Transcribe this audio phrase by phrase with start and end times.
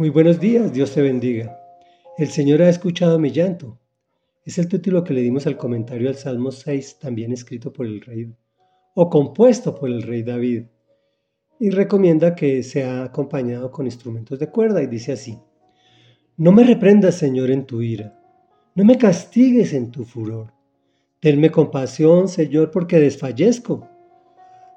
[0.00, 1.60] Muy buenos días, Dios te bendiga.
[2.16, 3.78] El Señor ha escuchado mi llanto.
[4.46, 8.00] Es el título que le dimos al comentario al Salmo 6, también escrito por el
[8.00, 8.34] rey
[8.94, 10.62] o compuesto por el rey David.
[11.58, 15.38] Y recomienda que sea acompañado con instrumentos de cuerda y dice así.
[16.38, 18.18] No me reprendas, Señor, en tu ira.
[18.74, 20.54] No me castigues en tu furor.
[21.20, 23.86] Tenme compasión, Señor, porque desfallezco.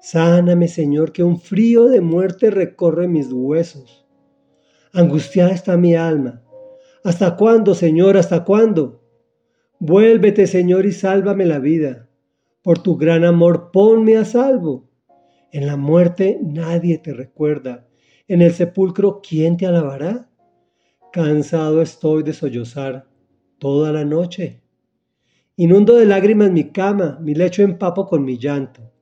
[0.00, 4.01] Sáname, Señor, que un frío de muerte recorre mis huesos
[4.94, 6.42] Angustiada está mi alma.
[7.02, 8.18] ¿Hasta cuándo, Señor?
[8.18, 9.02] ¿Hasta cuándo?
[9.78, 12.10] Vuélvete, Señor, y sálvame la vida.
[12.62, 14.90] Por tu gran amor, ponme a salvo.
[15.50, 17.88] En la muerte nadie te recuerda.
[18.28, 20.28] En el sepulcro, ¿quién te alabará?
[21.10, 23.08] Cansado estoy de sollozar
[23.58, 24.62] toda la noche.
[25.56, 28.92] Inundo de lágrimas mi cama, mi lecho empapo con mi llanto.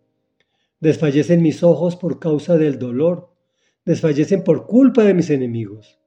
[0.79, 3.30] Desfallecen mis ojos por causa del dolor
[3.91, 5.99] desfallecen por culpa de mis enemigos.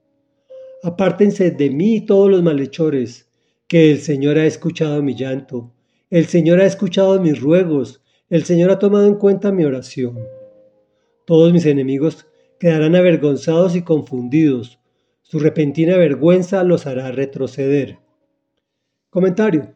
[0.83, 3.29] Apártense de mí todos los malhechores,
[3.67, 5.73] que el Señor ha escuchado mi llanto,
[6.09, 10.17] el Señor ha escuchado mis ruegos, el Señor ha tomado en cuenta mi oración.
[11.25, 12.25] Todos mis enemigos
[12.57, 14.79] quedarán avergonzados y confundidos,
[15.21, 17.99] su repentina vergüenza los hará retroceder.
[19.09, 19.75] Comentario.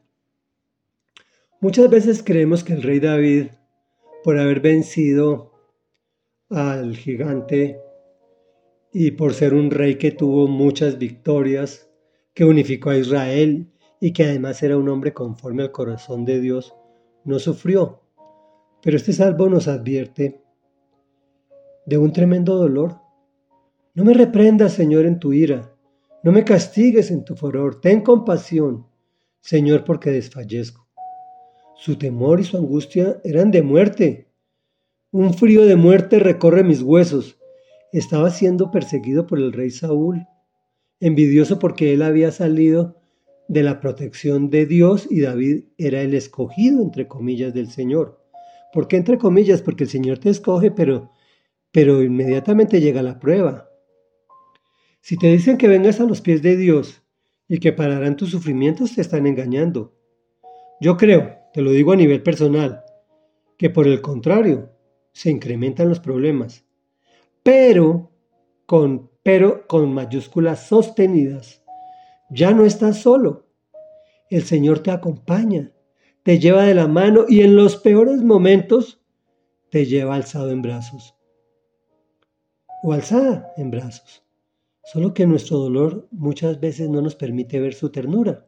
[1.59, 3.47] Muchas veces creemos que el rey David,
[4.23, 5.51] por haber vencido
[6.49, 7.81] al gigante
[8.99, 11.87] y por ser un rey que tuvo muchas victorias,
[12.33, 16.73] que unificó a Israel y que además era un hombre conforme al corazón de Dios,
[17.23, 18.01] no sufrió.
[18.81, 20.41] Pero este salvo nos advierte
[21.85, 22.99] de un tremendo dolor.
[23.93, 25.75] No me reprendas, Señor, en tu ira,
[26.23, 28.87] no me castigues en tu furor, ten compasión,
[29.41, 30.87] Señor, porque desfallezco.
[31.75, 34.31] Su temor y su angustia eran de muerte.
[35.11, 37.36] Un frío de muerte recorre mis huesos
[37.93, 40.25] estaba siendo perseguido por el rey Saúl,
[40.99, 43.01] envidioso porque él había salido
[43.47, 48.21] de la protección de Dios y David era el escogido, entre comillas, del Señor.
[48.73, 49.61] ¿Por qué entre comillas?
[49.61, 51.11] Porque el Señor te escoge, pero,
[51.71, 53.69] pero inmediatamente llega la prueba.
[55.01, 57.01] Si te dicen que vengas a los pies de Dios
[57.47, 59.95] y que pararán tus sufrimientos, te están engañando.
[60.81, 62.81] Yo creo, te lo digo a nivel personal,
[63.57, 64.73] que por el contrario,
[65.13, 66.66] se incrementan los problemas
[67.47, 68.11] pero
[68.65, 71.63] con, pero con mayúsculas sostenidas.
[72.29, 73.47] Ya no estás solo.
[74.29, 75.71] El Señor te acompaña,
[76.23, 79.01] te lleva de la mano y en los peores momentos
[79.69, 81.15] te lleva alzado en brazos.
[82.83, 84.25] O alzada en brazos.
[84.83, 88.45] Solo que nuestro dolor muchas veces no nos permite ver su ternura.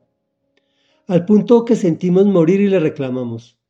[1.07, 3.61] Al punto que sentimos morir y le reclamamos.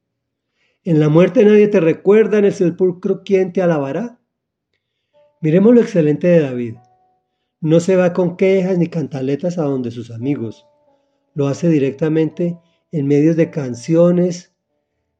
[0.83, 4.18] En la muerte nadie te recuerda, en el sepulcro quién te alabará.
[5.41, 6.75] Miremos lo excelente de David.
[7.61, 10.65] No se va con quejas ni cantaletas a donde sus amigos.
[11.33, 12.59] Lo hace directamente
[12.91, 14.53] en medios de canciones,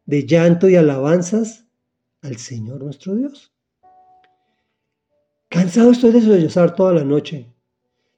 [0.05, 1.67] de llanto y alabanzas
[2.21, 3.53] al Señor nuestro Dios.
[5.47, 7.53] Cansado estoy de sollozar toda la noche.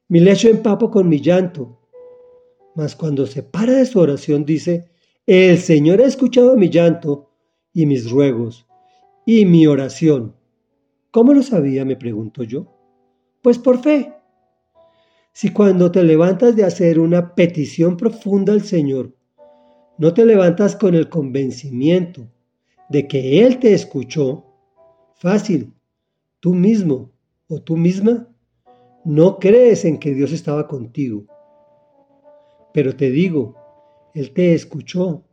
[0.08, 1.80] Mi lecho empapo con mi llanto.
[2.76, 4.90] Mas cuando se para de su oración dice,
[5.28, 7.30] el Señor ha escuchado mi llanto
[7.74, 8.66] y mis ruegos
[9.26, 10.41] y mi oración
[11.12, 11.84] ¿Cómo lo sabía?
[11.84, 12.68] me pregunto yo.
[13.42, 14.14] Pues por fe.
[15.34, 19.14] Si cuando te levantas de hacer una petición profunda al Señor,
[19.98, 22.28] no te levantas con el convencimiento
[22.90, 24.46] de que Él te escuchó,
[25.16, 25.74] fácil,
[26.40, 27.12] tú mismo
[27.48, 28.28] o tú misma,
[29.06, 31.26] no crees en que Dios estaba contigo.
[32.74, 33.56] Pero te digo,
[34.14, 35.24] Él te escuchó,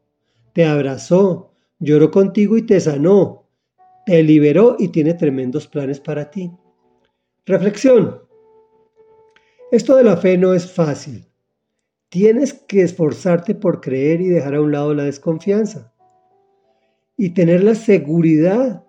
[0.52, 3.47] te abrazó, lloró contigo y te sanó,
[4.08, 6.50] te liberó y tiene tremendos planes para ti.
[7.44, 8.22] Reflexión.
[9.70, 11.26] Esto de la fe no es fácil.
[12.08, 15.92] Tienes que esforzarte por creer y dejar a un lado la desconfianza.
[17.18, 18.82] Y tener la seguridad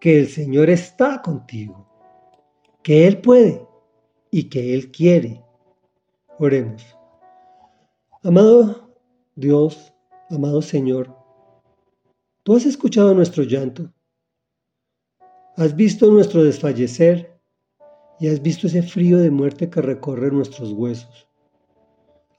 [0.00, 1.86] que el Señor está contigo,
[2.82, 3.64] que Él puede
[4.32, 5.44] y que Él quiere.
[6.40, 6.84] Oremos.
[8.24, 8.96] Amado
[9.36, 9.94] Dios,
[10.28, 11.16] amado Señor,
[12.42, 13.92] tú has escuchado nuestro llanto
[15.60, 17.38] Has visto nuestro desfallecer
[18.18, 21.28] y has visto ese frío de muerte que recorre nuestros huesos.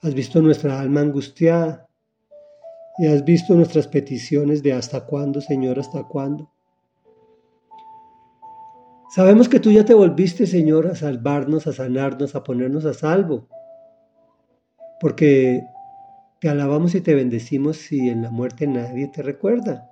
[0.00, 1.88] Has visto nuestra alma angustiada
[2.98, 6.50] y has visto nuestras peticiones de hasta cuándo, Señor, hasta cuándo.
[9.14, 13.46] Sabemos que tú ya te volviste, Señor, a salvarnos, a sanarnos, a ponernos a salvo.
[14.98, 15.62] Porque
[16.40, 19.88] te alabamos y te bendecimos si en la muerte nadie te recuerda,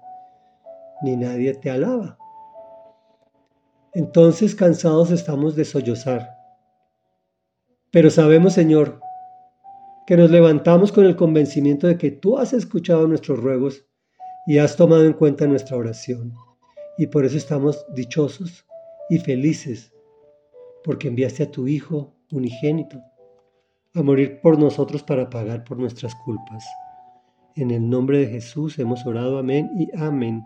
[1.05, 2.20] ni nadie te alaba.
[3.93, 6.31] Entonces cansados estamos de sollozar.
[7.91, 9.01] Pero sabemos, Señor,
[10.07, 13.85] que nos levantamos con el convencimiento de que tú has escuchado nuestros ruegos
[14.47, 16.33] y has tomado en cuenta nuestra oración.
[16.99, 18.65] Y por eso estamos dichosos
[19.09, 19.93] y felices,
[20.85, 23.03] porque enviaste a tu Hijo unigénito
[23.95, 26.65] a morir por nosotros para pagar por nuestras culpas.
[27.57, 30.45] En el nombre de Jesús hemos orado, amén y amén.